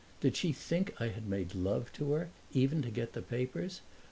[0.19, 3.81] Did she think I had made love to her, even to get the papers?